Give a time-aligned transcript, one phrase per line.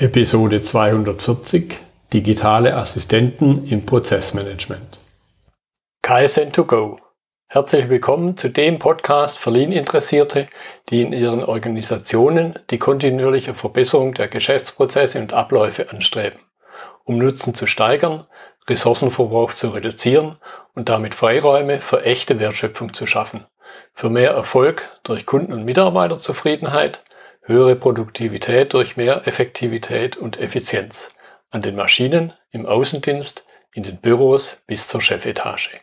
[0.00, 1.76] Episode 240
[2.14, 4.96] Digitale Assistenten im Prozessmanagement.
[6.02, 6.96] KSN2Go.
[7.48, 10.48] Herzlich willkommen zu dem Podcast für Lean-Interessierte,
[10.88, 16.40] die in ihren Organisationen die kontinuierliche Verbesserung der Geschäftsprozesse und Abläufe anstreben,
[17.04, 18.26] um Nutzen zu steigern,
[18.70, 20.38] Ressourcenverbrauch zu reduzieren
[20.74, 23.44] und damit Freiräume für echte Wertschöpfung zu schaffen,
[23.92, 27.02] für mehr Erfolg durch Kunden- und Mitarbeiterzufriedenheit,
[27.50, 31.10] höhere Produktivität durch mehr Effektivität und Effizienz
[31.50, 35.80] an den Maschinen, im Außendienst, in den Büros bis zur Chefetage.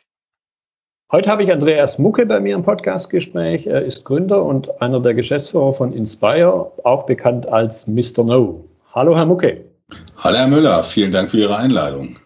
[1.11, 3.67] Heute habe ich Andreas Mucke bei mir im Podcastgespräch.
[3.67, 8.23] Er ist Gründer und einer der Geschäftsführer von Inspire, auch bekannt als Mr.
[8.23, 8.65] No.
[8.93, 9.65] Hallo, Herr Mucke.
[10.17, 10.83] Hallo, Herr Müller.
[10.83, 12.17] Vielen Dank für Ihre Einladung.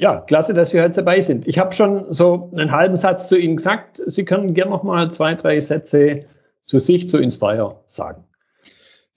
[0.00, 1.48] Ja, klasse, dass wir heute dabei sind.
[1.48, 4.00] Ich habe schon so einen halben Satz zu Ihnen gesagt.
[4.06, 6.26] Sie können gerne noch mal zwei, drei Sätze
[6.66, 8.24] zu sich, zu Inspire sagen.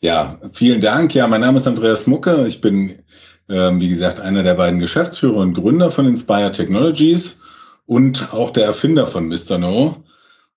[0.04, 1.14] Ja, vielen Dank.
[1.14, 2.48] Ja, mein Name ist Andreas Mucke.
[2.48, 3.04] Ich bin,
[3.48, 7.40] ähm, wie gesagt, einer der beiden Geschäftsführer und Gründer von Inspire Technologies
[7.86, 9.60] und auch der Erfinder von Mr.
[9.60, 10.04] No.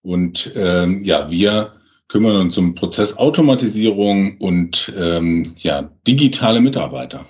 [0.01, 1.75] Und ähm, ja, wir
[2.09, 7.27] kümmern uns um Prozessautomatisierung und ähm, ja, digitale Mitarbeiter.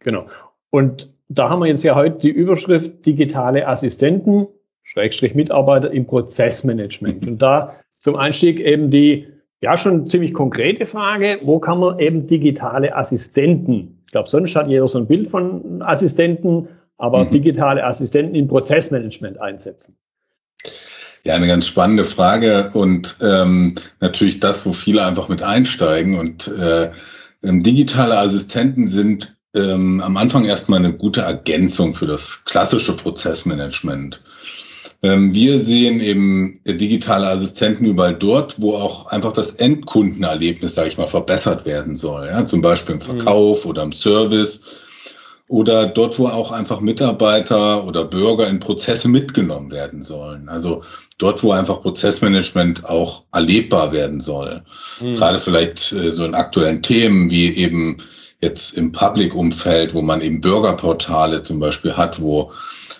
[0.00, 0.26] Genau.
[0.70, 4.48] Und da haben wir jetzt ja heute die Überschrift digitale Assistenten,
[4.82, 7.24] Schrägstrich Mitarbeiter im Prozessmanagement.
[7.28, 9.28] Und da zum Einstieg eben die
[9.62, 11.40] ja, schon ziemlich konkrete Frage.
[11.42, 15.82] Wo kann man eben digitale Assistenten, ich glaube, sonst hat jeder so ein Bild von
[15.82, 17.30] Assistenten, aber mhm.
[17.30, 19.96] digitale Assistenten im Prozessmanagement einsetzen?
[21.24, 26.16] Ja, eine ganz spannende Frage und ähm, natürlich das, wo viele einfach mit einsteigen.
[26.16, 26.90] Und äh,
[27.42, 34.22] ähm, digitale Assistenten sind ähm, am Anfang erstmal eine gute Ergänzung für das klassische Prozessmanagement.
[35.02, 40.98] Ähm, wir sehen eben digitale Assistenten überall dort, wo auch einfach das Endkundenerlebnis, sage ich
[40.98, 42.26] mal, verbessert werden soll.
[42.26, 42.46] Ja?
[42.46, 43.18] Zum Beispiel im mhm.
[43.18, 43.70] Verkauf mhm.
[43.70, 44.62] oder im Service
[45.48, 50.48] oder dort, wo auch einfach Mitarbeiter oder Bürger in Prozesse mitgenommen werden sollen.
[50.48, 50.82] Also
[51.16, 54.62] dort, wo einfach Prozessmanagement auch erlebbar werden soll.
[55.00, 55.14] Mhm.
[55.14, 57.98] Gerade vielleicht äh, so in aktuellen Themen wie eben
[58.40, 62.52] jetzt im Public-Umfeld, wo man eben Bürgerportale zum Beispiel hat, wo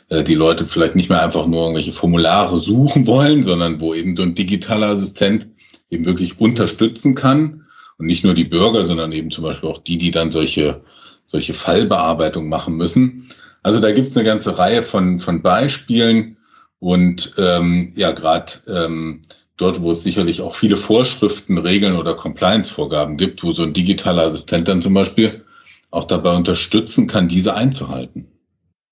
[0.09, 4.17] äh, die Leute vielleicht nicht mehr einfach nur irgendwelche Formulare suchen wollen, sondern wo eben
[4.17, 5.49] so ein digitaler Assistent
[5.91, 7.67] eben wirklich unterstützen kann
[7.99, 10.83] und nicht nur die Bürger, sondern eben zum Beispiel auch die, die dann solche,
[11.27, 13.29] solche Fallbearbeitung machen müssen.
[13.63, 16.37] Also da gibt es eine ganze Reihe von, von Beispielen
[16.79, 19.23] und ähm, ja, gerade ähm,
[19.57, 24.23] dort, wo es sicherlich auch viele Vorschriften, Regeln oder Compliance-Vorgaben gibt, wo so ein digitaler
[24.23, 25.45] Assistent dann zum Beispiel
[25.91, 28.29] auch dabei unterstützen kann, diese einzuhalten.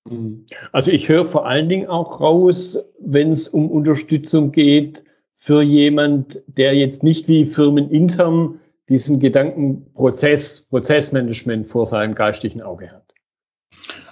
[0.08, 0.46] Mhm.
[0.72, 5.04] Also ich höre vor allen Dingen auch raus, wenn es um Unterstützung geht
[5.36, 13.02] für jemand, der jetzt nicht wie firmenintern diesen Gedankenprozess, Prozessmanagement vor seinem geistigen Auge hat.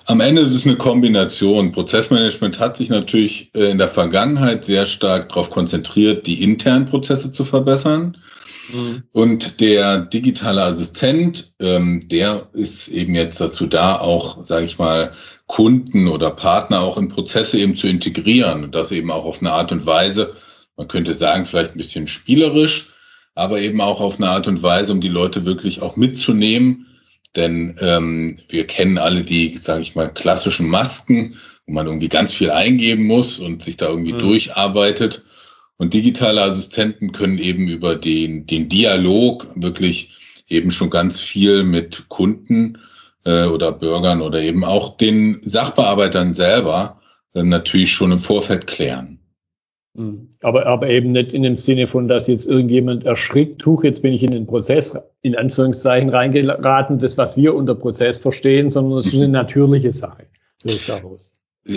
[0.06, 1.72] Am Ende ist es eine Kombination.
[1.72, 7.32] Prozessmanagement hat sich natürlich äh, in der Vergangenheit sehr stark darauf konzentriert, die internen Prozesse
[7.32, 8.18] zu verbessern.
[8.72, 9.04] Mhm.
[9.12, 15.12] Und der digitale Assistent, ähm, der ist eben jetzt dazu da, auch, sage ich mal,
[15.46, 19.52] Kunden oder Partner auch in Prozesse eben zu integrieren und das eben auch auf eine
[19.52, 20.36] Art und Weise,
[20.76, 22.88] man könnte sagen, vielleicht ein bisschen spielerisch,
[23.34, 26.86] aber eben auch auf eine Art und Weise, um die Leute wirklich auch mitzunehmen.
[27.36, 32.32] Denn ähm, wir kennen alle die, sage ich mal, klassischen Masken, wo man irgendwie ganz
[32.32, 34.18] viel eingeben muss und sich da irgendwie mhm.
[34.18, 35.24] durcharbeitet.
[35.76, 40.16] Und digitale Assistenten können eben über den, den Dialog wirklich
[40.48, 42.78] eben schon ganz viel mit Kunden
[43.24, 47.00] äh, oder Bürgern oder eben auch den Sachbearbeitern selber
[47.34, 49.20] äh, natürlich schon im Vorfeld klären.
[49.94, 50.28] Mhm.
[50.42, 54.12] Aber, aber eben nicht in dem Sinne von, dass jetzt irgendjemand erschrickt, huch, jetzt bin
[54.12, 59.06] ich in den Prozess in Anführungszeichen reingeraten, das, was wir unter Prozess verstehen, sondern es
[59.06, 60.26] ist eine natürliche Sache.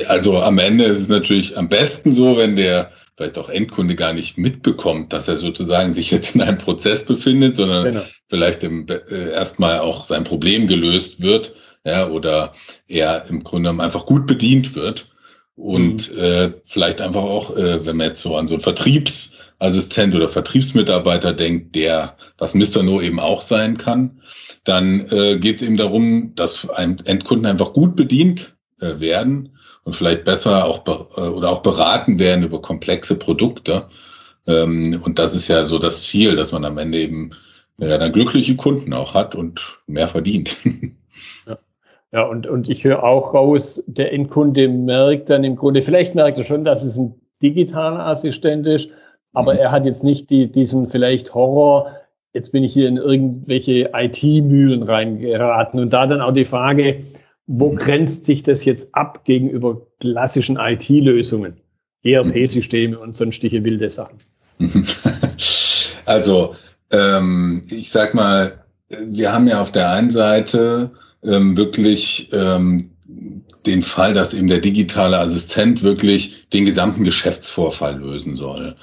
[0.07, 4.13] Also am Ende ist es natürlich am besten so, wenn der vielleicht auch Endkunde gar
[4.13, 8.03] nicht mitbekommt, dass er sozusagen sich jetzt in einem Prozess befindet, sondern genau.
[8.27, 11.53] vielleicht im, äh, erstmal auch sein Problem gelöst wird,
[11.83, 12.53] ja, oder
[12.87, 15.09] er im Grunde einfach gut bedient wird.
[15.55, 16.19] Und mhm.
[16.19, 21.33] äh, vielleicht einfach auch, äh, wenn man jetzt so an so einen Vertriebsassistent oder Vertriebsmitarbeiter
[21.33, 22.83] denkt, der, was Mr.
[22.83, 24.21] No eben auch sein kann,
[24.63, 29.56] dann äh, geht es eben darum, dass ein Endkunden einfach gut bedient äh, werden
[29.87, 30.85] und vielleicht besser auch
[31.17, 33.85] äh, oder auch beraten werden über komplexe Produkte.
[34.45, 37.31] Ähm, und das ist ja so das Ziel, dass man am Ende eben
[37.77, 40.57] ja, dann glückliche Kunden auch hat und mehr verdient.
[41.47, 41.57] Ja.
[42.11, 46.37] Ja, und, und ich höre auch raus, der Endkunde merkt dann im Grunde, vielleicht merkt
[46.37, 48.89] er schon, dass es ein digitaler Assistent ist,
[49.33, 49.59] aber mhm.
[49.59, 51.91] er hat jetzt nicht die, diesen vielleicht Horror,
[52.33, 57.03] jetzt bin ich hier in irgendwelche IT-Mühlen reingeraten und da dann auch die Frage,
[57.47, 57.77] wo mhm.
[57.77, 61.61] grenzt sich das jetzt ab gegenüber klassischen IT-Lösungen,
[62.03, 64.17] ERP-Systeme und sonstige wilde Sachen?
[66.05, 66.55] Also,
[66.89, 70.91] ähm, ich sag mal, wir haben ja auf der einen Seite
[71.21, 72.91] ähm, wirklich ähm,
[73.65, 78.77] den Fall, dass eben der digitale Assistent wirklich den gesamten Geschäftsvorfall lösen soll.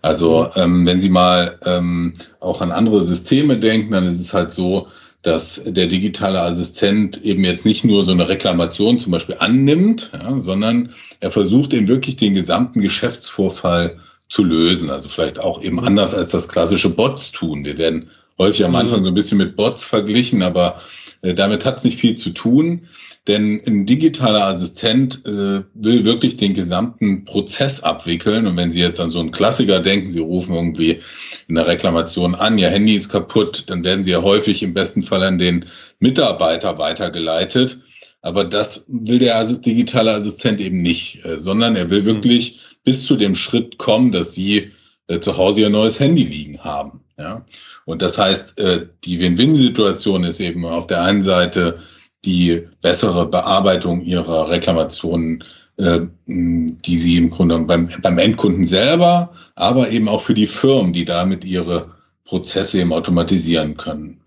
[0.00, 0.62] Also mhm.
[0.62, 4.88] ähm, wenn Sie mal ähm, auch an andere Systeme denken, dann ist es halt so,
[5.22, 10.38] dass der digitale Assistent eben jetzt nicht nur so eine Reklamation zum Beispiel annimmt, ja,
[10.40, 10.90] sondern
[11.20, 13.98] er versucht eben wirklich den gesamten Geschäftsvorfall
[14.28, 14.90] zu lösen.
[14.90, 17.64] Also vielleicht auch eben anders als das klassische Bots tun.
[17.64, 20.80] Wir werden häufig am Anfang so ein bisschen mit Bots verglichen, aber
[21.22, 22.88] äh, damit hat es nicht viel zu tun.
[23.28, 28.48] Denn ein digitaler Assistent äh, will wirklich den gesamten Prozess abwickeln.
[28.48, 31.00] Und wenn Sie jetzt an so einen Klassiker denken, Sie rufen irgendwie
[31.46, 35.02] in der Reklamation an, Ihr Handy ist kaputt, dann werden Sie ja häufig im besten
[35.02, 35.66] Fall an den
[36.00, 37.78] Mitarbeiter weitergeleitet.
[38.22, 42.06] Aber das will der digitale Assistent eben nicht, äh, sondern er will hm.
[42.06, 44.72] wirklich bis zu dem Schritt kommen, dass Sie
[45.06, 47.04] äh, zu Hause Ihr neues Handy liegen haben.
[47.16, 47.44] Ja?
[47.84, 51.80] Und das heißt, äh, die Win-Win-Situation ist eben auf der einen Seite,
[52.24, 55.44] die bessere Bearbeitung ihrer Reklamationen,
[55.76, 60.92] äh, die sie im Grunde beim, beim Endkunden selber, aber eben auch für die Firmen,
[60.92, 61.88] die damit ihre
[62.24, 64.20] Prozesse eben automatisieren können.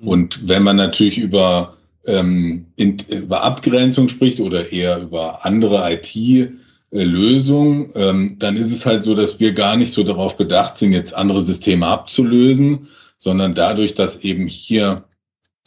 [0.00, 0.08] Mhm.
[0.08, 1.76] Und wenn man natürlich über,
[2.06, 9.02] ähm, in, über Abgrenzung spricht oder eher über andere IT-Lösungen, ähm, dann ist es halt
[9.02, 12.88] so, dass wir gar nicht so darauf bedacht sind, jetzt andere Systeme abzulösen,
[13.18, 15.04] sondern dadurch, dass eben hier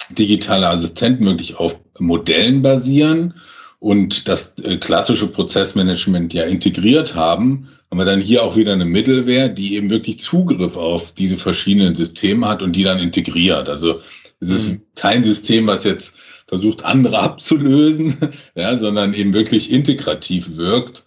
[0.10, 3.36] digitale Assistenten wirklich auf Modellen basieren
[3.80, 8.86] und das äh, klassische Prozessmanagement ja integriert haben, haben wir dann hier auch wieder eine
[8.86, 13.70] Mittelwehr, die eben wirklich Zugriff auf diese verschiedenen Systeme hat und die dann integriert.
[13.70, 14.02] Also
[14.40, 14.82] es ist mhm.
[14.96, 16.16] kein System, was jetzt
[16.48, 18.18] versucht, andere abzulösen,
[18.56, 21.06] ja, sondern eben wirklich integrativ wirkt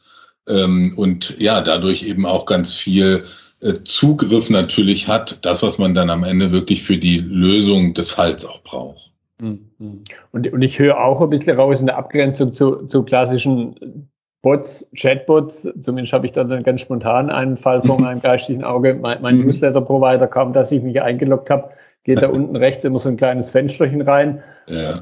[0.48, 3.24] ähm, und ja, dadurch eben auch ganz viel
[3.84, 8.44] Zugriff natürlich hat, das, was man dann am Ende wirklich für die Lösung des Falls
[8.44, 9.12] auch braucht.
[9.40, 10.02] Mhm.
[10.30, 14.08] Und, und ich höre auch ein bisschen raus in der Abgrenzung zu, zu klassischen
[14.42, 18.94] Bots, Chatbots, zumindest habe ich dann ganz spontan einen Fall vor meinem geistigen Auge.
[18.94, 19.46] Mein, mein mhm.
[19.46, 21.70] Newsletter-Provider kam, dass ich mich eingeloggt habe,
[22.02, 24.42] geht da unten rechts immer so ein kleines Fensterchen rein.
[24.68, 24.94] Ja.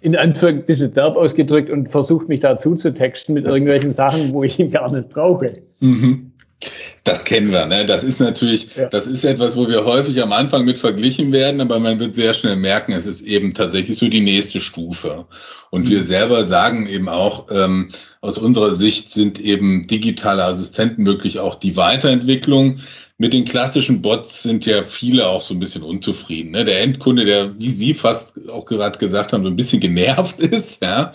[0.00, 4.32] In Anführung ein bisschen derb ausgedrückt und versucht mich dazu zu texten mit irgendwelchen Sachen,
[4.32, 5.62] wo ich ihn gar nicht brauche.
[5.78, 6.31] Mhm.
[7.04, 7.84] Das kennen wir, ne?
[7.84, 8.86] Das ist natürlich, ja.
[8.86, 12.32] das ist etwas, wo wir häufig am Anfang mit verglichen werden, aber man wird sehr
[12.32, 15.26] schnell merken, es ist eben tatsächlich so die nächste Stufe.
[15.70, 15.90] Und mhm.
[15.90, 17.88] wir selber sagen eben auch, ähm,
[18.20, 22.78] aus unserer Sicht sind eben digitale Assistenten wirklich auch die Weiterentwicklung.
[23.18, 26.52] Mit den klassischen Bots sind ja viele auch so ein bisschen unzufrieden.
[26.52, 26.64] Ne?
[26.64, 30.82] Der Endkunde, der, wie Sie fast auch gerade gesagt haben, so ein bisschen genervt ist,
[30.82, 31.12] ja.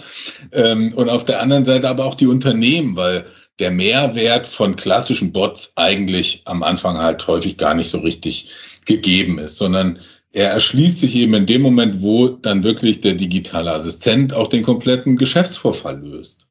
[0.51, 3.25] Ähm, und auf der anderen Seite aber auch die Unternehmen, weil
[3.59, 8.51] der Mehrwert von klassischen Bots eigentlich am Anfang halt häufig gar nicht so richtig
[8.85, 9.99] gegeben ist, sondern
[10.31, 14.63] er erschließt sich eben in dem Moment, wo dann wirklich der digitale Assistent auch den
[14.63, 16.49] kompletten Geschäftsvorfall löst.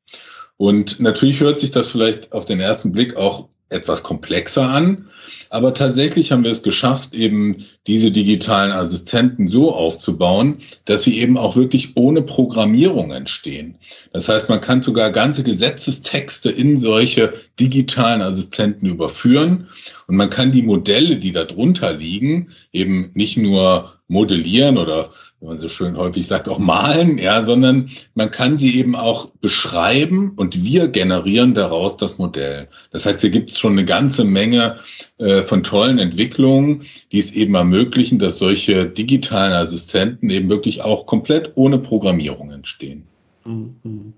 [0.56, 5.08] Und natürlich hört sich das vielleicht auf den ersten Blick auch etwas komplexer an.
[5.48, 11.38] Aber tatsächlich haben wir es geschafft, eben diese digitalen Assistenten so aufzubauen, dass sie eben
[11.38, 13.78] auch wirklich ohne Programmierung entstehen.
[14.12, 19.68] Das heißt, man kann sogar ganze Gesetzestexte in solche digitalen Assistenten überführen
[20.08, 25.10] und man kann die Modelle, die da drunter liegen, eben nicht nur modellieren oder
[25.46, 29.30] wie man so schön häufig sagt, auch malen, ja, sondern man kann sie eben auch
[29.40, 32.66] beschreiben und wir generieren daraus das Modell.
[32.90, 34.78] Das heißt, hier gibt es schon eine ganze Menge
[35.18, 36.80] äh, von tollen Entwicklungen,
[37.12, 43.04] die es eben ermöglichen, dass solche digitalen Assistenten eben wirklich auch komplett ohne Programmierung entstehen.
[43.44, 44.14] Mhm.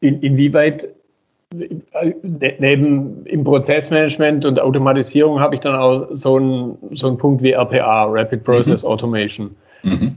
[0.00, 0.88] In, inwieweit
[2.58, 7.52] neben im Prozessmanagement und Automatisierung habe ich dann auch so einen, so einen Punkt wie
[7.52, 8.88] RPA, Rapid Process mhm.
[8.88, 9.56] Automation.
[9.90, 10.16] Mhm.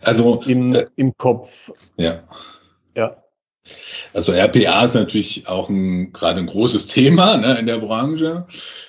[0.00, 1.50] Also im, äh, im Kopf.
[1.96, 2.22] Ja.
[2.96, 3.16] Ja.
[4.12, 8.46] Also RPA ist natürlich auch ein, gerade ein großes Thema ne, in der Branche.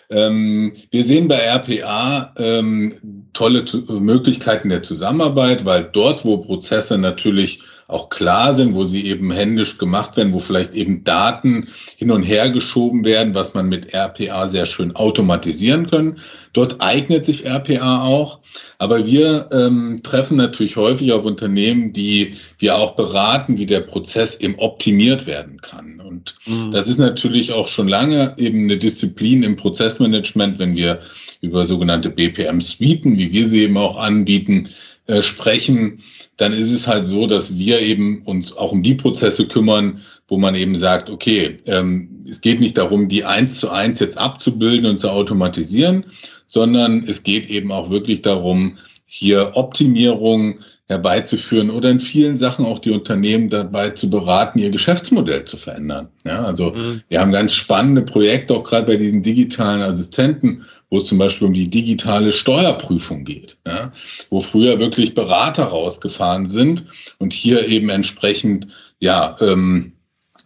[0.09, 7.61] Ähm, wir sehen bei RPA ähm, tolle Möglichkeiten der Zusammenarbeit, weil dort, wo Prozesse natürlich
[7.87, 12.23] auch klar sind, wo sie eben händisch gemacht werden, wo vielleicht eben Daten hin und
[12.23, 16.19] her geschoben werden, was man mit RPA sehr schön automatisieren können.
[16.53, 18.39] Dort eignet sich RPA auch.
[18.79, 24.39] Aber wir ähm, treffen natürlich häufig auf Unternehmen, die wir auch beraten, wie der Prozess
[24.39, 25.99] eben optimiert werden kann.
[25.99, 26.71] Und mhm.
[26.71, 31.01] das ist natürlich auch schon lange eben eine Disziplin im Prozessmanagement, wenn wir
[31.41, 34.69] über sogenannte BPM-Suiten, wie wir sie eben auch anbieten,
[35.07, 36.01] äh, sprechen,
[36.37, 40.37] dann ist es halt so, dass wir eben uns auch um die Prozesse kümmern, wo
[40.37, 44.89] man eben sagt, okay, ähm, es geht nicht darum, die eins zu eins jetzt abzubilden
[44.89, 46.05] und zu automatisieren,
[46.45, 52.77] sondern es geht eben auch wirklich darum, hier Optimierung herbeizuführen oder in vielen Sachen auch
[52.77, 56.09] die Unternehmen dabei zu beraten, ihr Geschäftsmodell zu verändern.
[56.25, 57.01] Ja, also mhm.
[57.07, 61.47] wir haben ganz spannende Projekte, auch gerade bei diesen digitalen Assistenten, wo es zum Beispiel
[61.47, 63.91] um die digitale Steuerprüfung geht, ja,
[64.29, 66.85] wo früher wirklich Berater rausgefahren sind
[67.17, 68.67] und hier eben entsprechend
[68.99, 69.93] ja ähm,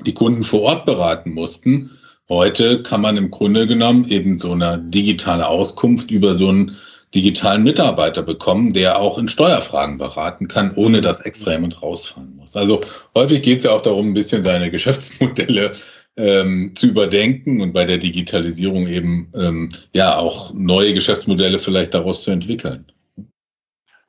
[0.05, 1.91] die Kunden vor Ort beraten mussten.
[2.29, 6.77] Heute kann man im Grunde genommen eben so eine digitale Auskunft über so einen
[7.15, 12.55] digitalen Mitarbeiter bekommen, der auch in Steuerfragen beraten kann, ohne dass extra jemand rausfahren muss.
[12.55, 12.81] Also
[13.15, 15.73] häufig geht es ja auch darum, ein bisschen seine Geschäftsmodelle
[16.19, 22.23] ähm, zu überdenken und bei der Digitalisierung eben ähm, ja auch neue Geschäftsmodelle vielleicht daraus
[22.23, 22.85] zu entwickeln.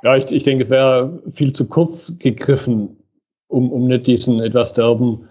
[0.03, 2.97] Ja, ich, ich denke, es wäre viel zu kurz gegriffen,
[3.49, 5.29] um, um nicht diesen etwas derben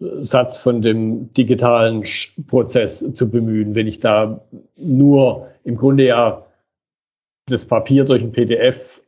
[0.00, 2.04] äh, Satz von dem digitalen
[2.48, 3.74] Prozess zu bemühen.
[3.74, 4.42] Wenn ich da
[4.76, 6.46] nur im Grunde ja
[7.46, 9.01] das Papier durch ein PDF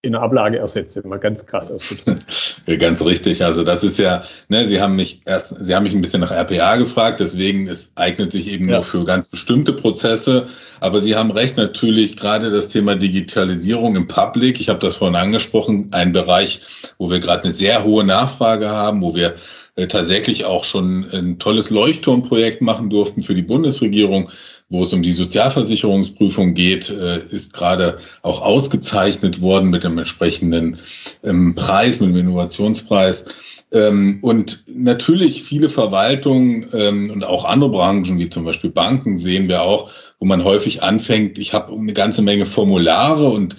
[0.00, 2.22] in der Ablage ersetze, mal ganz krass ausgedrückt.
[2.78, 3.44] ganz richtig.
[3.44, 6.30] Also das ist ja, ne, Sie haben mich erst, Sie haben mich ein bisschen nach
[6.30, 8.76] RPA gefragt, deswegen es eignet sich eben ja.
[8.76, 10.46] nur für ganz bestimmte Prozesse.
[10.78, 14.60] Aber Sie haben recht, natürlich gerade das Thema Digitalisierung im Public.
[14.60, 16.60] Ich habe das vorhin angesprochen, ein Bereich,
[16.98, 19.34] wo wir gerade eine sehr hohe Nachfrage haben, wo wir
[19.74, 24.30] äh, tatsächlich auch schon ein tolles Leuchtturmprojekt machen durften für die Bundesregierung
[24.70, 30.78] wo es um die Sozialversicherungsprüfung geht, äh, ist gerade auch ausgezeichnet worden mit dem entsprechenden
[31.22, 33.24] ähm, Preis, mit dem Innovationspreis.
[33.70, 39.48] Ähm, und natürlich viele Verwaltungen ähm, und auch andere Branchen, wie zum Beispiel Banken, sehen
[39.48, 43.56] wir auch, wo man häufig anfängt, ich habe eine ganze Menge Formulare und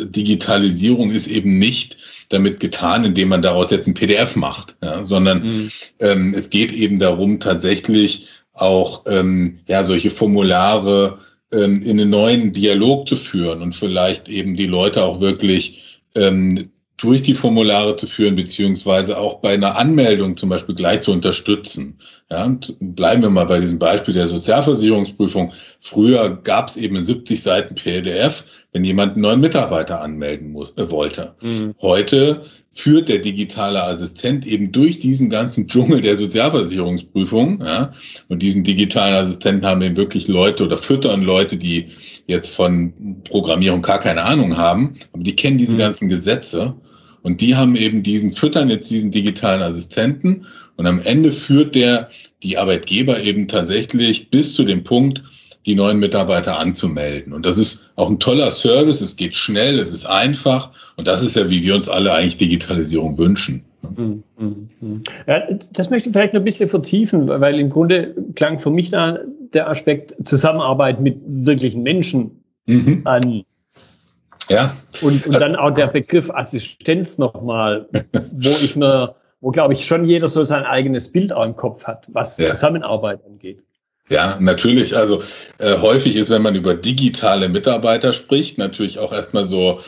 [0.00, 1.98] Digitalisierung ist eben nicht
[2.30, 5.70] damit getan, indem man daraus jetzt ein PDF macht, ja, sondern mhm.
[6.00, 11.18] ähm, es geht eben darum, tatsächlich auch ähm, ja solche Formulare
[11.52, 16.70] ähm, in einen neuen Dialog zu führen und vielleicht eben die Leute auch wirklich ähm,
[17.02, 21.98] durch die Formulare zu führen, beziehungsweise auch bei einer Anmeldung zum Beispiel gleich zu unterstützen.
[22.30, 25.52] Ja, und bleiben wir mal bei diesem Beispiel der Sozialversicherungsprüfung.
[25.80, 30.76] Früher gab es eben in 70 Seiten PDF, wenn jemand einen neuen Mitarbeiter anmelden muss,
[30.76, 31.34] äh, wollte.
[31.42, 31.74] Mhm.
[31.82, 37.60] Heute führt der digitale Assistent eben durch diesen ganzen Dschungel der Sozialversicherungsprüfung.
[37.62, 37.92] Ja?
[38.28, 41.88] Und diesen digitalen Assistenten haben eben wirklich Leute oder füttern Leute, die
[42.26, 45.78] jetzt von Programmierung gar keine Ahnung haben, aber die kennen diese mhm.
[45.78, 46.74] ganzen Gesetze
[47.22, 52.08] und die haben eben diesen, füttern jetzt diesen digitalen Assistenten und am Ende führt der
[52.42, 55.22] die Arbeitgeber eben tatsächlich bis zu dem Punkt,
[55.66, 57.32] die neuen Mitarbeiter anzumelden.
[57.32, 61.22] Und das ist auch ein toller Service, es geht schnell, es ist einfach und das
[61.22, 63.64] ist ja, wie wir uns alle eigentlich Digitalisierung wünschen.
[65.26, 65.42] Ja,
[65.72, 69.18] das möchte ich vielleicht noch ein bisschen vertiefen, weil im Grunde klang für mich da
[69.52, 73.02] der Aspekt Zusammenarbeit mit wirklichen Menschen mhm.
[73.04, 73.44] an.
[74.48, 74.76] Ja.
[75.02, 77.88] Und, und dann auch der Begriff Assistenz nochmal,
[78.32, 81.84] wo ich mir, wo glaube ich schon jeder so sein eigenes Bild auch im Kopf
[81.84, 82.48] hat, was ja.
[82.48, 83.62] Zusammenarbeit angeht.
[84.12, 84.96] Ja, natürlich.
[84.96, 85.22] Also
[85.58, 89.80] äh, häufig ist, wenn man über digitale Mitarbeiter spricht, natürlich auch erstmal so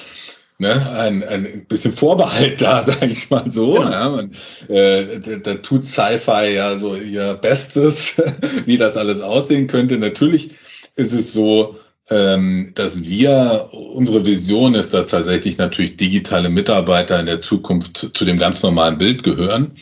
[0.58, 3.82] ne, ein, ein bisschen Vorbehalt da, sage ich mal so.
[3.82, 3.90] Ja.
[3.90, 4.32] ja man,
[4.68, 8.14] äh, da, da tut Sci-Fi ja so ihr Bestes,
[8.66, 9.98] wie das alles aussehen könnte.
[9.98, 10.50] Natürlich
[10.96, 11.76] ist es so,
[12.10, 18.24] ähm, dass wir, unsere Vision ist, dass tatsächlich natürlich digitale Mitarbeiter in der Zukunft zu
[18.24, 19.76] dem ganz normalen Bild gehören.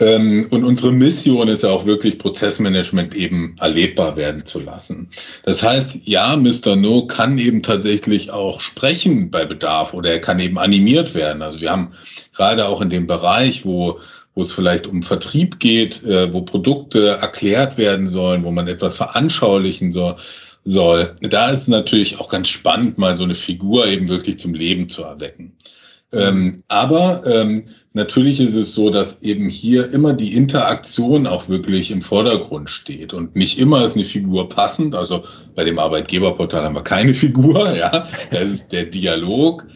[0.00, 5.10] Ähm, und unsere Mission ist ja auch wirklich Prozessmanagement eben erlebbar werden zu lassen.
[5.44, 6.74] Das heißt, ja, Mr.
[6.76, 11.42] No kann eben tatsächlich auch sprechen bei Bedarf oder er kann eben animiert werden.
[11.42, 11.92] Also wir haben
[12.34, 14.00] gerade auch in dem Bereich, wo
[14.34, 18.96] wo es vielleicht um Vertrieb geht, äh, wo Produkte erklärt werden sollen, wo man etwas
[18.96, 20.16] veranschaulichen soll,
[20.64, 21.16] soll.
[21.20, 25.02] Da ist natürlich auch ganz spannend, mal so eine Figur eben wirklich zum Leben zu
[25.02, 25.52] erwecken.
[26.12, 31.92] Ähm, aber ähm, natürlich ist es so, dass eben hier immer die Interaktion auch wirklich
[31.92, 34.96] im Vordergrund steht und nicht immer ist eine Figur passend.
[34.96, 35.22] Also
[35.54, 39.66] bei dem Arbeitgeberportal haben wir keine Figur, ja, da ist der Dialog,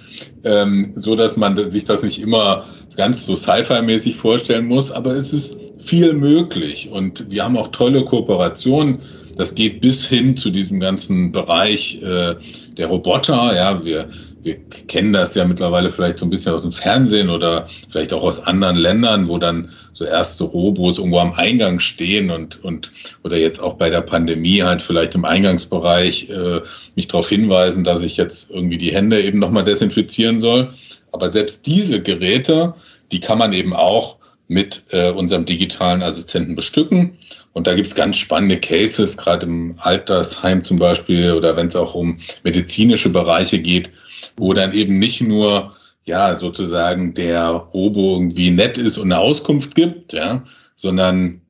[0.43, 2.64] ähm, so dass man sich das nicht immer,
[2.97, 8.05] ganz so Sci-Fi-mäßig vorstellen muss, aber es ist viel möglich und wir haben auch tolle
[8.05, 9.03] Kooperationen.
[9.37, 12.37] Das geht bis hin zu diesem ganzen Bereich äh,
[12.76, 13.53] der Roboter.
[13.57, 14.09] Ja, wir
[14.44, 14.58] wir
[14.88, 18.40] kennen das ja mittlerweile vielleicht so ein bisschen aus dem Fernsehen oder vielleicht auch aus
[18.40, 23.60] anderen Ländern, wo dann so erste Robos irgendwo am Eingang stehen und, und oder jetzt
[23.60, 26.60] auch bei der Pandemie halt vielleicht im Eingangsbereich äh,
[26.94, 30.74] mich darauf hinweisen, dass ich jetzt irgendwie die Hände eben nochmal desinfizieren soll.
[31.10, 32.74] Aber selbst diese Geräte,
[33.12, 37.16] die kann man eben auch mit äh, unserem digitalen Assistenten bestücken.
[37.54, 41.94] Und da gibt's ganz spannende Cases, gerade im Altersheim zum Beispiel oder wenn es auch
[41.94, 43.90] um medizinische Bereiche geht,
[44.37, 49.75] wo dann eben nicht nur ja sozusagen der Robo irgendwie nett ist und eine Auskunft
[49.75, 50.45] gibt, ja,
[50.76, 51.41] sondern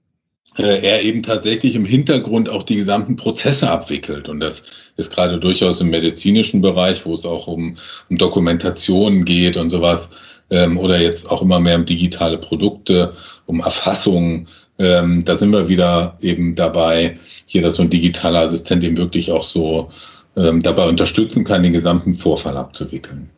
[0.57, 4.29] äh, er eben tatsächlich im Hintergrund auch die gesamten Prozesse abwickelt.
[4.29, 4.65] Und das
[4.97, 7.77] ist gerade durchaus im medizinischen Bereich, wo es auch um,
[8.09, 10.11] um Dokumentationen geht und sowas,
[10.51, 13.15] ähm, oder jetzt auch immer mehr um digitale Produkte,
[13.47, 14.47] um Erfassung.
[14.79, 19.33] Ähm, da sind wir wieder eben dabei, hier, dass so ein digitaler Assistent eben wirklich
[19.33, 19.91] auch so
[20.37, 23.31] ähm, dabei unterstützen kann, den gesamten Vorfall abzuwickeln.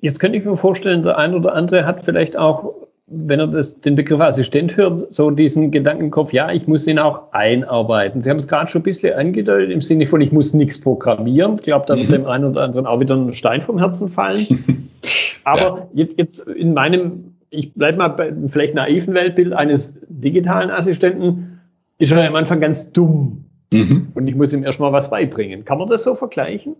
[0.00, 2.74] Jetzt könnte ich mir vorstellen, der ein oder andere hat vielleicht auch,
[3.06, 7.32] wenn er das, den Begriff Assistent hört, so diesen Gedankenkopf, ja, ich muss ihn auch
[7.32, 8.20] einarbeiten.
[8.20, 11.54] Sie haben es gerade schon ein bisschen angedeutet im Sinne von, ich muss nichts programmieren.
[11.54, 12.12] Ich glaube, da wird mhm.
[12.12, 14.46] dem einen oder anderen auch wieder ein Stein vom Herzen fallen.
[15.44, 15.88] Aber ja.
[15.94, 21.60] jetzt, jetzt in meinem, ich bleibe mal bei vielleicht naiven Weltbild eines digitalen Assistenten,
[21.98, 23.45] ist er am Anfang ganz dumm.
[23.72, 24.12] Mhm.
[24.14, 25.64] Und ich muss ihm erstmal was beibringen.
[25.64, 26.76] Kann man das so vergleichen?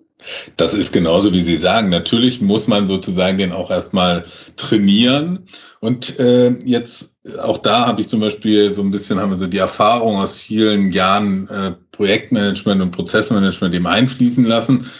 [0.56, 1.88] Das ist genauso, wie Sie sagen.
[1.88, 4.24] Natürlich muss man sozusagen den auch erstmal
[4.56, 5.46] trainieren.
[5.80, 9.46] Und äh, jetzt auch da habe ich zum Beispiel so ein bisschen, haben wir so
[9.46, 14.90] die Erfahrung aus vielen Jahren äh, Projektmanagement und Prozessmanagement eben einfließen lassen.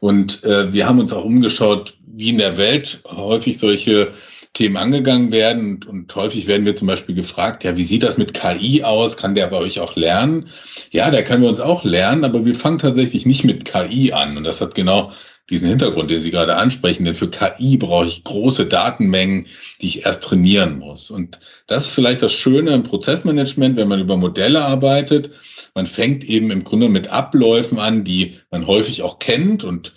[0.00, 4.12] Und äh, wir haben uns auch umgeschaut, wie in der Welt häufig solche
[4.54, 5.74] Themen angegangen werden.
[5.74, 9.16] Und, und, häufig werden wir zum Beispiel gefragt, ja, wie sieht das mit KI aus?
[9.16, 10.48] Kann der bei euch auch lernen?
[10.90, 14.36] Ja, der kann bei uns auch lernen, aber wir fangen tatsächlich nicht mit KI an.
[14.36, 15.12] Und das hat genau
[15.50, 17.04] diesen Hintergrund, den Sie gerade ansprechen.
[17.04, 19.48] Denn für KI brauche ich große Datenmengen,
[19.82, 21.10] die ich erst trainieren muss.
[21.10, 25.32] Und das ist vielleicht das Schöne im Prozessmanagement, wenn man über Modelle arbeitet.
[25.74, 29.92] Man fängt eben im Grunde mit Abläufen an, die man häufig auch kennt und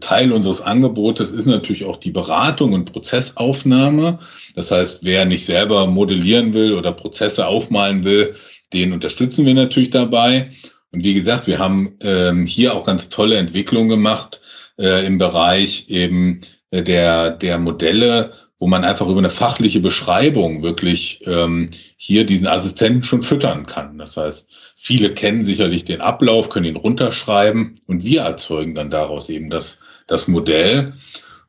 [0.00, 4.18] Teil unseres Angebotes ist natürlich auch die Beratung und Prozessaufnahme.
[4.54, 8.34] Das heißt, wer nicht selber modellieren will oder Prozesse aufmalen will,
[8.72, 10.52] den unterstützen wir natürlich dabei.
[10.90, 14.40] Und wie gesagt, wir haben ähm, hier auch ganz tolle Entwicklungen gemacht
[14.78, 20.62] äh, im Bereich eben äh, der, der Modelle, wo man einfach über eine fachliche Beschreibung
[20.62, 23.98] wirklich ähm, hier diesen Assistenten schon füttern kann.
[23.98, 29.28] Das heißt, viele kennen sicherlich den Ablauf, können ihn runterschreiben und wir erzeugen dann daraus
[29.28, 30.94] eben das, das Modell.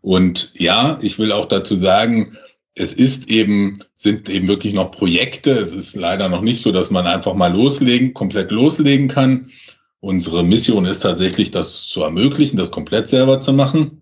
[0.01, 2.37] Und ja, ich will auch dazu sagen,
[2.75, 5.51] es ist eben, sind eben wirklich noch Projekte.
[5.51, 9.51] Es ist leider noch nicht so, dass man einfach mal loslegen, komplett loslegen kann.
[9.99, 14.01] Unsere Mission ist tatsächlich, das zu ermöglichen, das komplett selber zu machen.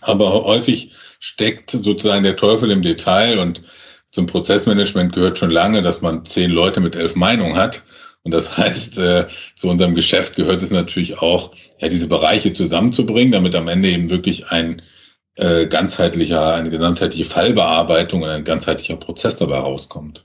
[0.00, 3.62] Aber häufig steckt sozusagen der Teufel im Detail und
[4.10, 7.84] zum Prozessmanagement gehört schon lange, dass man zehn Leute mit elf Meinungen hat.
[8.22, 9.26] Und das heißt, äh,
[9.56, 14.10] zu unserem Geschäft gehört es natürlich auch, ja, diese Bereiche zusammenzubringen, damit am Ende eben
[14.10, 14.82] wirklich ein
[15.36, 20.24] äh, ganzheitlicher, eine gesamtheitliche Fallbearbeitung und ein ganzheitlicher Prozess dabei rauskommt.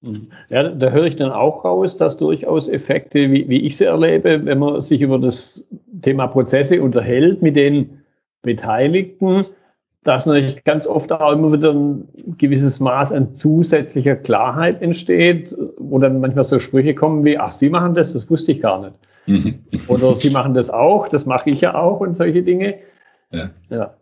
[0.00, 0.28] Mhm.
[0.48, 4.44] Ja, da höre ich dann auch raus, dass durchaus Effekte, wie, wie ich sie erlebe,
[4.44, 5.64] wenn man sich über das
[6.02, 8.02] Thema Prozesse unterhält mit den
[8.42, 9.44] Beteiligten,
[10.04, 15.98] dass natürlich ganz oft auch immer wieder ein gewisses Maß an zusätzlicher Klarheit entsteht, wo
[15.98, 18.94] dann manchmal so Sprüche kommen wie, ach, Sie machen das, das wusste ich gar nicht.
[19.26, 19.64] Mhm.
[19.88, 22.78] Oder Sie machen das auch, das mache ich ja auch und solche Dinge.
[23.32, 23.94] Ja, ja.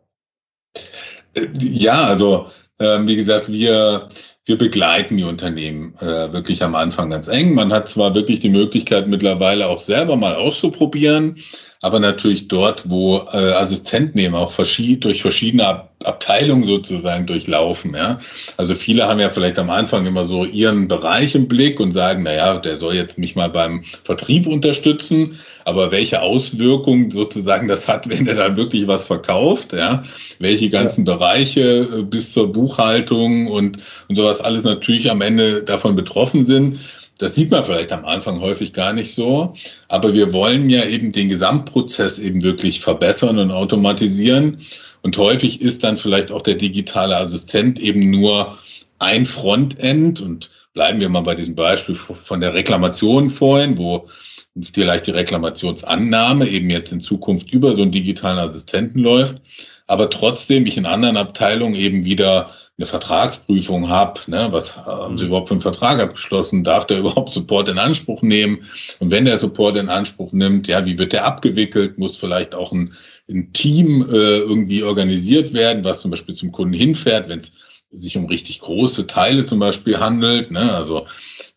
[1.58, 2.46] ja also
[2.78, 4.08] äh, wie gesagt, wir,
[4.46, 7.52] wir begleiten die Unternehmen äh, wirklich am Anfang ganz eng.
[7.54, 11.38] Man hat zwar wirklich die Möglichkeit mittlerweile auch selber mal auszuprobieren,
[11.82, 15.66] aber natürlich dort, wo äh, Assistenten eben auch verschied durch verschiedene
[16.06, 17.94] Ab Abteilungen sozusagen durchlaufen.
[17.94, 18.18] Ja?
[18.56, 22.24] Also viele haben ja vielleicht am Anfang immer so ihren Bereich im Blick und sagen,
[22.24, 27.86] na ja, der soll jetzt mich mal beim Vertrieb unterstützen, aber welche Auswirkungen sozusagen das
[27.86, 30.02] hat, wenn er dann wirklich was verkauft, ja,
[30.40, 31.14] welche ganzen ja.
[31.14, 36.80] Bereiche äh, bis zur Buchhaltung und, und sowas alles natürlich am Ende davon betroffen sind.
[37.18, 39.54] Das sieht man vielleicht am Anfang häufig gar nicht so,
[39.88, 44.60] aber wir wollen ja eben den Gesamtprozess eben wirklich verbessern und automatisieren.
[45.02, 48.58] Und häufig ist dann vielleicht auch der digitale Assistent eben nur
[48.98, 50.20] ein Frontend.
[50.20, 54.08] Und bleiben wir mal bei diesem Beispiel von der Reklamation vorhin, wo
[54.72, 59.36] vielleicht die Reklamationsannahme eben jetzt in Zukunft über so einen digitalen Assistenten läuft,
[59.86, 65.24] aber trotzdem ich in anderen Abteilungen eben wieder eine Vertragsprüfung habe, ne, was haben Sie
[65.24, 65.28] mhm.
[65.28, 68.64] überhaupt für einen Vertrag abgeschlossen, darf der überhaupt Support in Anspruch nehmen?
[68.98, 72.72] Und wenn der Support in Anspruch nimmt, ja, wie wird der abgewickelt, muss vielleicht auch
[72.72, 72.92] ein,
[73.28, 77.52] ein Team äh, irgendwie organisiert werden, was zum Beispiel zum Kunden hinfährt, wenn es
[77.90, 81.06] sich um richtig große Teile zum Beispiel handelt, ne, also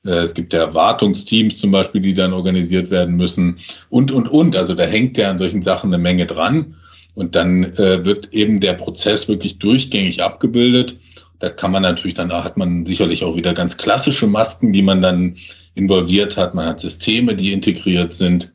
[0.05, 4.55] äh, es gibt ja Wartungsteams zum Beispiel, die dann organisiert werden müssen und, und, und.
[4.55, 6.75] Also da hängt ja an solchen Sachen eine Menge dran.
[7.15, 10.99] Und dann äh, wird eben der Prozess wirklich durchgängig abgebildet.
[11.39, 15.01] Da kann man natürlich dann, hat man sicherlich auch wieder ganz klassische Masken, die man
[15.01, 15.38] dann
[15.75, 16.53] involviert hat.
[16.53, 18.53] Man hat Systeme, die integriert sind.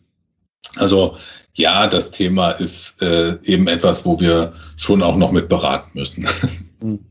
[0.76, 1.16] Also
[1.54, 6.26] ja, das Thema ist äh, eben etwas, wo wir schon auch noch mit beraten müssen.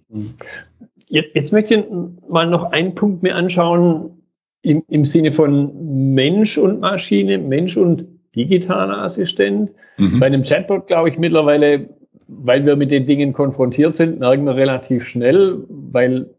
[1.09, 1.85] Jetzt, jetzt möchte ich
[2.27, 4.23] mal noch einen Punkt mir anschauen
[4.63, 9.73] im, im Sinne von Mensch und Maschine, Mensch und digitaler Assistent.
[9.97, 10.19] Mhm.
[10.19, 11.89] Bei einem Chatbot glaube ich mittlerweile
[12.27, 16.29] weil wir mit den Dingen konfrontiert sind, merken wir relativ schnell, weil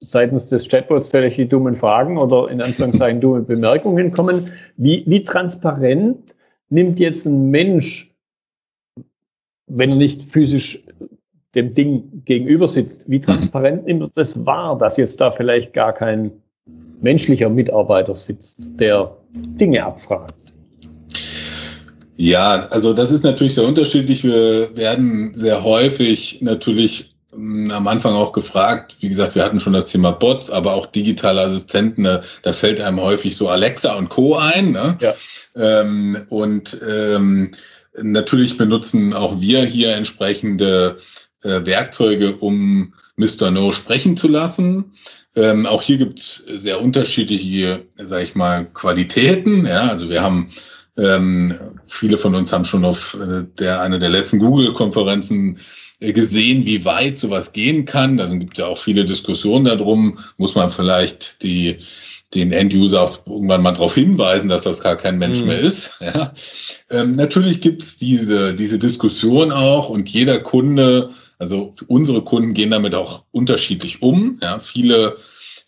[0.00, 4.52] seitens des Chatbots vielleicht die dummen Fragen oder in Anführungszeichen dumme Bemerkungen kommen.
[4.76, 6.31] Wie, wie transparent
[6.72, 8.10] nimmt jetzt ein Mensch,
[9.66, 10.82] wenn er nicht physisch
[11.54, 15.92] dem Ding gegenüber sitzt, wie transparent nimmt er das wahr, dass jetzt da vielleicht gar
[15.92, 16.32] kein
[17.00, 20.34] menschlicher Mitarbeiter sitzt, der Dinge abfragt?
[22.16, 24.24] Ja, also das ist natürlich sehr unterschiedlich.
[24.24, 29.72] Wir werden sehr häufig natürlich hm, am Anfang auch gefragt, wie gesagt, wir hatten schon
[29.72, 34.08] das Thema Bots, aber auch digitale Assistenten, da, da fällt einem häufig so Alexa und
[34.08, 34.36] Co.
[34.36, 34.72] ein.
[34.72, 34.96] Ne?
[35.00, 35.14] Ja.
[35.56, 37.50] Ähm, und ähm,
[38.00, 40.98] natürlich benutzen auch wir hier entsprechende
[41.42, 43.50] äh, Werkzeuge, um Mr.
[43.50, 44.94] No sprechen zu lassen.
[45.34, 49.66] Ähm, auch hier gibt's sehr unterschiedliche, sage ich mal, Qualitäten.
[49.66, 50.50] Ja, also wir haben
[50.96, 51.54] ähm,
[51.86, 55.58] viele von uns haben schon auf äh, der, einer der letzten Google-Konferenzen
[56.00, 58.18] äh, gesehen, wie weit sowas gehen kann.
[58.18, 60.18] Da gibt es ja auch viele Diskussionen darum.
[60.36, 61.78] Muss man vielleicht die,
[62.34, 65.46] den End-User auch irgendwann mal darauf hinweisen, dass das gar kein Mensch mhm.
[65.46, 65.94] mehr ist.
[66.00, 66.34] Ja.
[66.90, 72.70] Ähm, natürlich gibt es diese, diese Diskussion auch und jeder Kunde, also unsere Kunden gehen
[72.70, 74.38] damit auch unterschiedlich um.
[74.42, 74.58] Ja.
[74.58, 75.16] Viele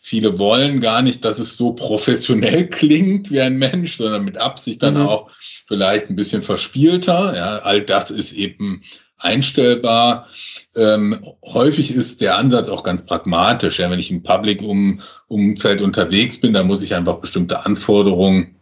[0.06, 4.82] Viele wollen gar nicht, dass es so professionell klingt wie ein Mensch, sondern mit Absicht
[4.82, 5.06] dann mhm.
[5.06, 5.30] auch
[5.64, 7.34] vielleicht ein bisschen verspielter.
[7.34, 8.82] Ja, all das ist eben
[9.16, 10.28] einstellbar.
[10.76, 13.78] Ähm, häufig ist der Ansatz auch ganz pragmatisch.
[13.78, 18.56] Ja, wenn ich im Public-Umfeld unterwegs bin, dann muss ich einfach bestimmte Anforderungen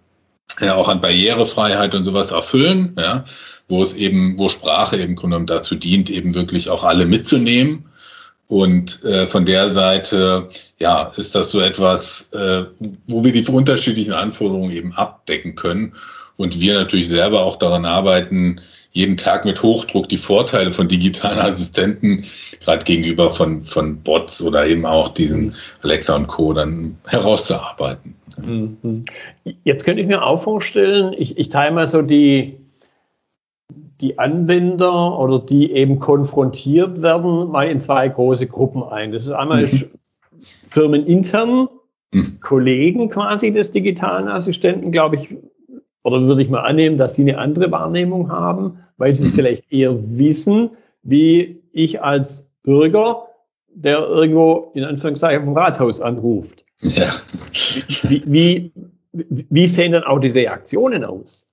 [0.61, 3.25] ja, auch an Barrierefreiheit und sowas erfüllen, ja,
[3.68, 7.87] wo es eben, wo Sprache eben dazu dient, eben wirklich auch alle mitzunehmen.
[8.48, 10.48] Und äh, von der Seite,
[10.79, 12.64] ja, ist das so etwas, äh,
[13.07, 15.94] wo wir die unterschiedlichen Anforderungen eben abdecken können.
[16.37, 18.61] Und wir natürlich selber auch daran arbeiten,
[18.92, 22.24] jeden Tag mit Hochdruck die Vorteile von digitalen Assistenten,
[22.61, 26.52] gerade gegenüber von, von Bots oder eben auch diesen Alexa und Co.
[26.52, 28.14] dann herauszuarbeiten.
[28.42, 29.05] Mhm.
[29.64, 32.59] Jetzt könnte ich mir auch vorstellen, ich, ich teile mal so die,
[34.00, 39.12] die Anwender oder die eben konfrontiert werden, mal in zwei große Gruppen ein.
[39.12, 39.90] Das ist einmal mhm.
[40.68, 41.68] firmenintern,
[42.11, 42.40] mhm.
[42.40, 45.28] Kollegen quasi des digitalen Assistenten, glaube ich,
[46.03, 49.37] oder würde ich mal annehmen, dass sie eine andere Wahrnehmung haben, weil sie es mhm.
[49.37, 50.71] vielleicht eher wissen,
[51.03, 53.29] wie ich als Bürger,
[53.75, 56.65] der irgendwo in Anführungszeichen vom Rathaus anruft.
[56.81, 57.15] Ja.
[58.03, 58.73] Wie, wie,
[59.12, 61.49] wie sehen dann auch die Reaktionen aus?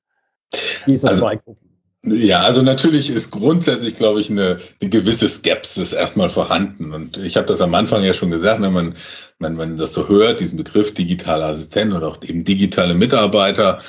[0.87, 1.69] Dieser also, zwei Gruppen?
[2.03, 6.93] Ja, also natürlich ist grundsätzlich, glaube ich, eine, eine gewisse Skepsis erstmal vorhanden.
[6.93, 8.95] Und ich habe das am Anfang ja schon gesagt, wenn man,
[9.37, 13.81] wenn man das so hört, diesen Begriff digitaler Assistent oder auch eben digitale Mitarbeiter,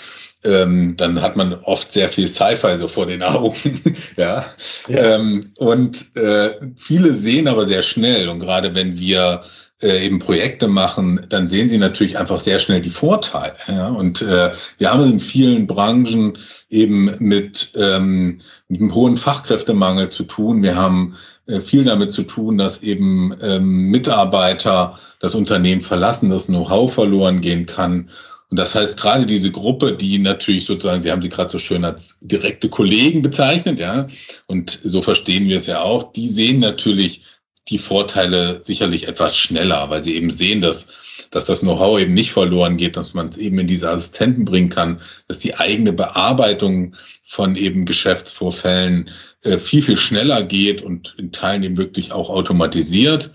[0.45, 3.97] ähm, dann hat man oft sehr viel Sci-Fi so vor den Augen.
[4.17, 4.45] ja.
[4.89, 5.17] ja.
[5.17, 9.43] Ähm, und äh, viele sehen aber sehr schnell, und gerade wenn wir
[9.83, 13.55] äh, eben Projekte machen, dann sehen sie natürlich einfach sehr schnell die Vorteile.
[13.69, 13.89] Ja?
[13.89, 20.25] Und äh, wir haben in vielen Branchen eben mit, ähm, mit einem hohen Fachkräftemangel zu
[20.25, 20.63] tun.
[20.63, 26.47] Wir haben äh, viel damit zu tun, dass eben ähm, Mitarbeiter das Unternehmen verlassen, das
[26.47, 28.11] Know-how verloren gehen kann.
[28.51, 31.85] Und das heißt, gerade diese Gruppe, die natürlich sozusagen, Sie haben sie gerade so schön
[31.85, 34.09] als direkte Kollegen bezeichnet, ja,
[34.47, 37.23] und so verstehen wir es ja auch, die sehen natürlich
[37.69, 40.89] die Vorteile sicherlich etwas schneller, weil sie eben sehen, dass,
[41.31, 44.71] dass das Know-how eben nicht verloren geht, dass man es eben in diese Assistenten bringen
[44.71, 49.11] kann, dass die eigene Bearbeitung von eben Geschäftsvorfällen
[49.45, 53.33] äh, viel, viel schneller geht und in Teilen eben wirklich auch automatisiert.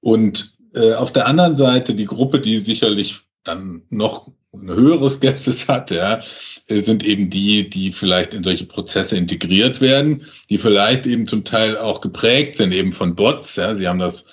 [0.00, 5.68] Und äh, auf der anderen Seite die Gruppe, die sicherlich dann noch eine höhere Skepsis
[5.68, 6.20] hat, ja,
[6.68, 11.44] äh, sind eben die, die vielleicht in solche Prozesse integriert werden, die vielleicht eben zum
[11.44, 13.56] Teil auch geprägt sind eben von Bots.
[13.56, 14.24] Ja, Sie haben das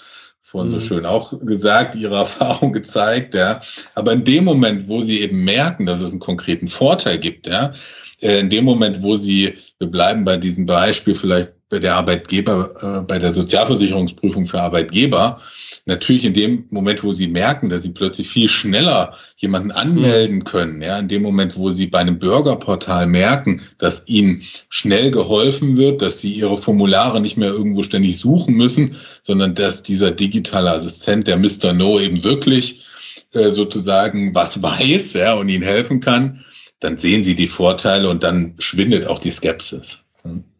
[0.41, 0.81] vorhin so mhm.
[0.81, 3.33] schön auch gesagt, Ihre Erfahrung gezeigt.
[3.35, 3.61] Ja,
[3.93, 7.73] aber in dem Moment, wo Sie eben merken, dass es einen konkreten Vorteil gibt, ja,
[8.21, 12.99] äh, in dem Moment, wo Sie, wir bleiben bei diesem Beispiel vielleicht bei der Arbeitgeber,
[12.99, 15.41] äh, bei der Sozialversicherungsprüfung für Arbeitgeber,
[15.85, 20.81] natürlich in dem Moment, wo sie merken, dass sie plötzlich viel schneller jemanden anmelden können,
[20.81, 26.01] ja, in dem Moment, wo sie bei einem Bürgerportal merken, dass ihnen schnell geholfen wird,
[26.01, 31.27] dass sie ihre Formulare nicht mehr irgendwo ständig suchen müssen, sondern dass dieser digitale Assistent,
[31.27, 31.73] der Mr.
[31.73, 32.85] No eben wirklich
[33.33, 36.45] äh, sozusagen was weiß, ja, und ihnen helfen kann,
[36.79, 40.04] dann sehen sie die Vorteile und dann schwindet auch die Skepsis.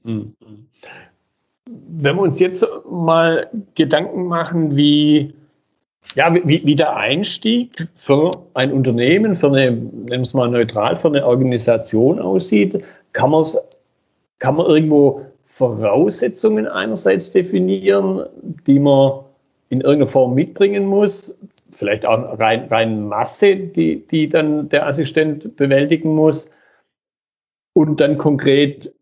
[0.03, 0.35] Mhm.
[1.65, 5.33] Wenn wir uns jetzt mal Gedanken machen, wie,
[6.13, 11.07] ja, wie, wie der Einstieg für ein Unternehmen, für eine, nennen es mal neutral, für
[11.07, 13.57] eine Organisation aussieht, kann, man's,
[14.39, 18.25] kann man irgendwo Voraussetzungen einerseits definieren,
[18.67, 19.21] die man
[19.69, 21.37] in irgendeiner Form mitbringen muss,
[21.71, 26.49] vielleicht auch rein, rein Masse, die, die dann der Assistent bewältigen muss.
[27.73, 28.93] Und dann konkret,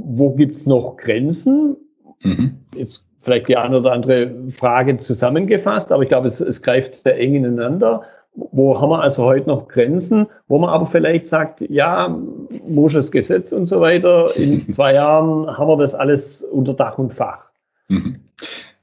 [0.00, 1.76] wo gibt es noch Grenzen?
[2.22, 2.58] Mhm.
[2.74, 7.18] Jetzt vielleicht die eine oder andere Frage zusammengefasst, aber ich glaube, es, es greift sehr
[7.18, 8.02] eng ineinander.
[8.34, 12.08] Wo haben wir also heute noch Grenzen, wo man aber vielleicht sagt, ja,
[12.66, 17.12] Mosches Gesetz und so weiter, in zwei Jahren haben wir das alles unter Dach und
[17.12, 17.50] Fach.
[17.88, 18.16] Mhm.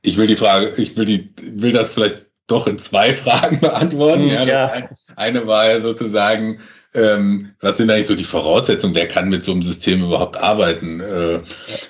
[0.01, 4.23] Ich will die Frage, ich will die, will das vielleicht doch in zwei Fragen beantworten.
[4.23, 4.71] Mhm, ja, ja.
[5.15, 6.59] Eine war ja sozusagen,
[6.93, 10.99] ähm, was sind eigentlich so die Voraussetzungen, wer kann mit so einem System überhaupt arbeiten?
[11.01, 11.39] Äh,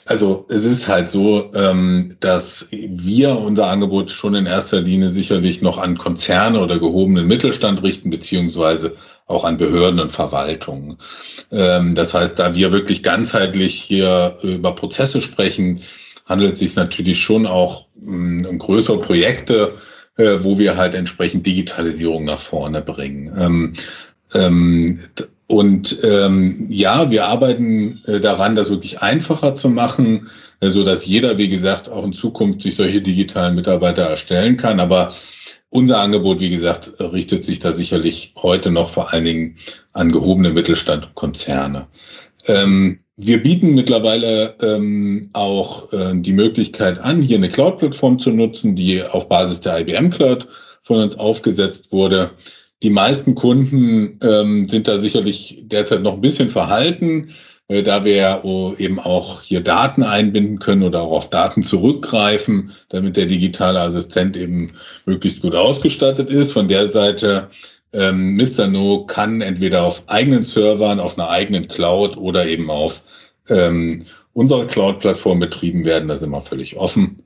[0.06, 5.62] also es ist halt so, ähm, dass wir unser Angebot schon in erster Linie sicherlich
[5.62, 10.98] noch an Konzerne oder gehobenen Mittelstand richten, beziehungsweise auch an Behörden und Verwaltungen.
[11.52, 15.82] Ähm, das heißt, da wir wirklich ganzheitlich hier über Prozesse sprechen,
[16.26, 19.76] handelt es sich natürlich schon auch um, um größere Projekte,
[20.18, 23.74] äh, wo wir halt entsprechend Digitalisierung nach vorne bringen.
[24.34, 25.00] Ähm,
[25.48, 31.06] und ähm, ja, wir arbeiten äh, daran, das wirklich einfacher zu machen, äh, so dass
[31.06, 34.80] jeder, wie gesagt, auch in Zukunft sich solche digitalen Mitarbeiter erstellen kann.
[34.80, 35.12] Aber
[35.70, 39.56] unser Angebot, wie gesagt, richtet sich da sicherlich heute noch vor allen Dingen
[39.92, 41.88] an gehobene Mittelstand und Konzerne.
[42.46, 48.76] Ähm, wir bieten mittlerweile ähm, auch äh, die Möglichkeit an, hier eine Cloud-Plattform zu nutzen,
[48.76, 50.48] die auf Basis der IBM Cloud
[50.82, 52.32] von uns aufgesetzt wurde.
[52.82, 57.32] Die meisten Kunden ähm, sind da sicherlich derzeit noch ein bisschen verhalten,
[57.68, 62.72] äh, da wir äh, eben auch hier Daten einbinden können oder auch auf Daten zurückgreifen,
[62.88, 64.74] damit der digitale Assistent eben
[65.06, 66.54] möglichst gut ausgestattet ist.
[66.54, 67.50] Von der Seite
[67.92, 68.68] ähm, Mr.
[68.68, 73.04] No kann entweder auf eigenen Servern, auf einer eigenen Cloud oder eben auf
[73.50, 76.08] ähm, unserer Cloud-Plattform betrieben werden.
[76.08, 77.24] Das ist immer völlig offen.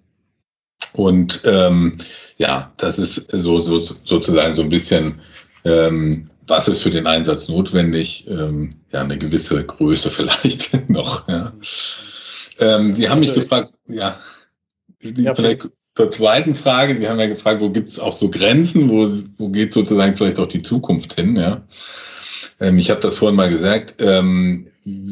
[0.94, 1.98] Und ähm,
[2.38, 5.22] ja, das ist so, so sozusagen so ein bisschen,
[5.66, 8.28] ähm, was ist für den Einsatz notwendig?
[8.30, 11.28] Ähm, ja, eine gewisse Größe vielleicht noch.
[11.28, 11.54] Ja.
[12.60, 14.20] Ähm, Sie haben mich gefragt, ja,
[15.02, 18.90] ja vielleicht zur zweiten Frage, Sie haben ja gefragt, wo gibt es auch so Grenzen,
[18.90, 21.64] wo, wo geht sozusagen vielleicht auch die Zukunft hin, ja.
[22.60, 24.68] Ähm, ich habe das vorhin mal gesagt, ähm,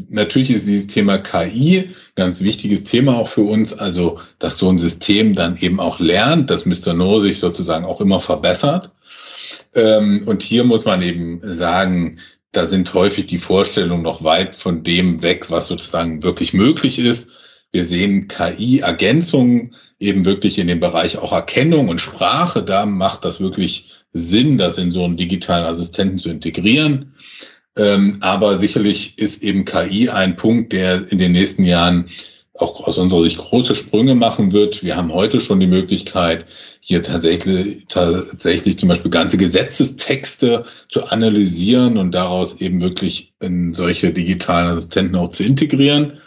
[0.09, 4.77] natürlich ist dieses Thema KI ganz wichtiges Thema auch für uns, also dass so ein
[4.77, 6.93] System dann eben auch lernt, dass Mr.
[6.93, 8.91] No sich sozusagen auch immer verbessert.
[9.73, 12.19] Ähm, und hier muss man eben sagen,
[12.51, 17.31] da sind häufig die Vorstellungen noch weit von dem weg, was sozusagen wirklich möglich ist.
[17.71, 22.63] Wir sehen KI-Ergänzungen eben wirklich in dem Bereich auch Erkennung und Sprache.
[22.63, 27.13] Da macht das wirklich Sinn, das in so einen digitalen Assistenten zu integrieren.
[27.77, 32.09] Ähm, aber sicherlich ist eben KI ein Punkt, der in den nächsten Jahren
[32.61, 34.83] auch aus unserer Sicht große Sprünge machen wird.
[34.83, 36.45] Wir haben heute schon die Möglichkeit,
[36.79, 44.11] hier tatsächlich, tatsächlich zum Beispiel ganze Gesetzestexte zu analysieren und daraus eben wirklich in solche
[44.11, 46.19] digitalen Assistenten auch zu integrieren.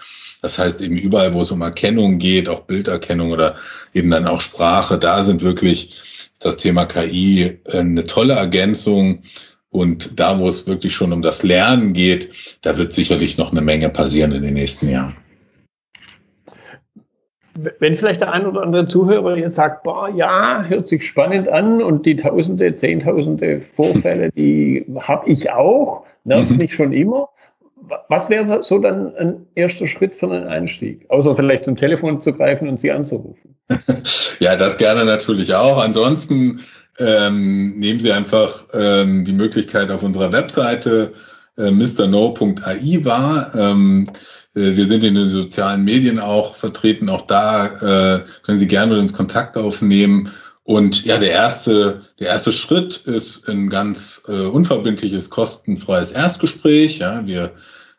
[0.42, 3.57] Das heißt eben überall, wo es um Erkennung geht, auch Bilderkennung oder
[3.94, 6.03] eben dann auch Sprache, da sind wirklich
[6.40, 9.23] das Thema KI eine tolle Ergänzung.
[9.70, 12.29] Und da, wo es wirklich schon um das Lernen geht,
[12.61, 15.16] da wird sicherlich noch eine Menge passieren in den nächsten Jahren.
[17.78, 21.82] Wenn vielleicht der ein oder andere Zuhörer jetzt sagt, boah, ja, hört sich spannend an
[21.82, 26.56] und die Tausende, Zehntausende Vorfälle, die habe ich auch, nervt mhm.
[26.56, 27.28] mich schon immer
[28.08, 31.06] was wäre so dann ein erster Schritt für einen Einstieg?
[31.10, 33.56] Außer vielleicht zum Telefon zu greifen und Sie anzurufen.
[34.40, 35.82] ja, das gerne natürlich auch.
[35.82, 36.60] Ansonsten
[36.98, 41.12] ähm, nehmen Sie einfach ähm, die Möglichkeit auf unserer Webseite
[41.56, 43.54] äh, mrno.ai war.
[43.54, 44.12] Ähm, äh,
[44.54, 47.08] wir sind in den sozialen Medien auch vertreten.
[47.08, 50.30] Auch da äh, können Sie gerne mit uns Kontakt aufnehmen.
[50.62, 56.98] Und ja, der erste, der erste Schritt ist ein ganz äh, unverbindliches, kostenfreies Erstgespräch.
[56.98, 57.52] Ja, wir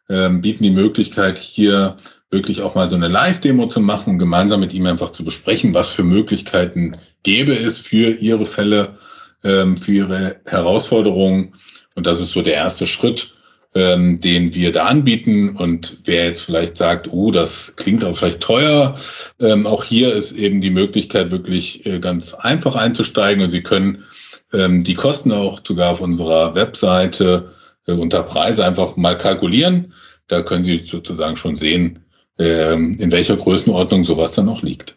[0.10, 1.98] ähm, bieten die Möglichkeit, hier
[2.32, 5.74] wirklich auch mal so eine Live-Demo zu machen und gemeinsam mit ihm einfach zu besprechen,
[5.74, 8.98] was für Möglichkeiten gäbe es für Ihre Fälle,
[9.44, 11.54] ähm, für Ihre Herausforderungen.
[11.96, 13.35] Und das ist so der erste Schritt,
[13.76, 15.50] ähm, den wir da anbieten.
[15.50, 18.96] Und wer jetzt vielleicht sagt, oh, das klingt aber vielleicht teuer,
[19.40, 23.44] ähm, auch hier ist eben die Möglichkeit, wirklich äh, ganz einfach einzusteigen.
[23.44, 24.06] Und Sie können
[24.54, 27.52] ähm, die Kosten auch sogar auf unserer Webseite
[27.86, 29.94] äh, unter Preise einfach mal kalkulieren.
[30.28, 32.06] Da können Sie sozusagen schon sehen,
[32.40, 34.96] ähm, in welcher Größenordnung sowas dann noch liegt.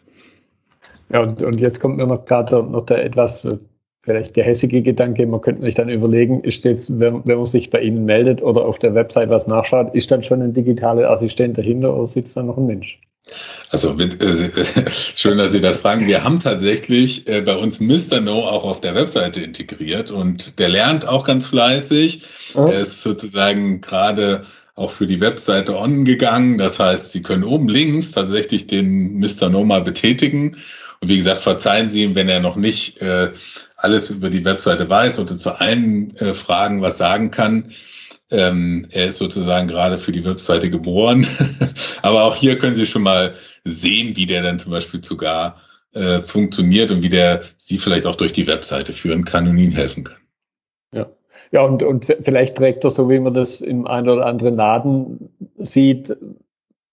[1.11, 3.57] Ja, und, und jetzt kommt mir noch gerade noch der etwas äh,
[4.01, 7.81] vielleicht gehässige Gedanke, man könnte sich dann überlegen, ist jetzt, wenn, wenn man sich bei
[7.81, 11.95] Ihnen meldet oder auf der Website was nachschaut, ist dann schon ein digitaler Assistent dahinter
[11.95, 12.99] oder sitzt da noch ein Mensch?
[13.69, 16.07] Also mit, äh, schön, dass Sie das fragen.
[16.07, 18.21] Wir haben tatsächlich äh, bei uns Mr.
[18.21, 22.23] No auch auf der Webseite integriert und der lernt auch ganz fleißig.
[22.55, 22.67] Mhm.
[22.67, 24.43] Er ist sozusagen gerade
[24.75, 26.57] auch für die Webseite on gegangen.
[26.57, 29.49] Das heißt, Sie können oben links tatsächlich den Mr.
[29.49, 30.57] No mal betätigen.
[31.01, 33.29] Und wie gesagt, verzeihen Sie ihm, wenn er noch nicht äh,
[33.81, 37.71] alles über die Webseite weiß und zu allen äh, Fragen was sagen kann.
[38.31, 41.25] Ähm, er ist sozusagen gerade für die Webseite geboren.
[42.01, 45.61] Aber auch hier können Sie schon mal sehen, wie der dann zum Beispiel sogar
[45.93, 49.71] äh, funktioniert und wie der Sie vielleicht auch durch die Webseite führen kann und Ihnen
[49.71, 50.17] helfen kann.
[50.93, 51.07] Ja.
[51.51, 55.29] Ja, und, und vielleicht trägt er, so wie man das im einen oder anderen Laden
[55.57, 56.15] sieht,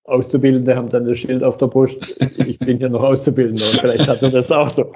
[0.06, 2.18] Auszubildende haben dann das Schild auf der Brust.
[2.46, 4.92] Ich bin hier noch Auszubildender und vielleicht hat er das auch so.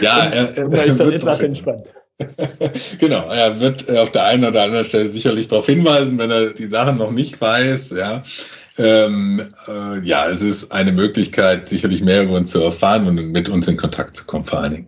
[0.00, 1.84] Ja, er, er, er ist dann etwas entspannt.
[2.98, 6.66] genau, er wird auf der einen oder anderen Stelle sicherlich darauf hinweisen, wenn er die
[6.66, 7.90] Sachen noch nicht weiß.
[7.90, 8.22] Ja,
[8.78, 13.48] ähm, äh, ja es ist eine Möglichkeit, sicherlich mehr über uns zu erfahren und mit
[13.48, 14.86] uns in Kontakt zu kommen, vor allen Dingen.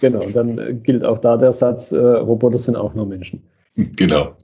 [0.00, 3.42] Genau, dann gilt auch da der Satz, äh, Roboter sind auch nur Menschen.
[3.74, 4.36] Genau.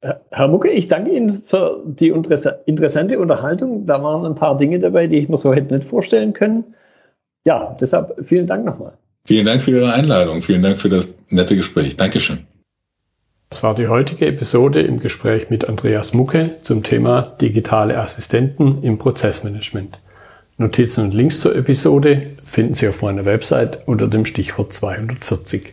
[0.00, 3.84] Herr Mucke, ich danke Ihnen für die interessante Unterhaltung.
[3.86, 6.64] Da waren ein paar Dinge dabei, die ich mir so hätte nicht vorstellen können.
[7.44, 8.92] Ja, deshalb vielen Dank nochmal.
[9.24, 10.40] Vielen Dank für Ihre Einladung.
[10.40, 11.96] Vielen Dank für das nette Gespräch.
[11.96, 12.46] Dankeschön.
[13.50, 18.98] Das war die heutige Episode im Gespräch mit Andreas Mucke zum Thema digitale Assistenten im
[18.98, 19.98] Prozessmanagement.
[20.58, 25.72] Notizen und Links zur Episode finden Sie auf meiner Website unter dem Stichwort 240.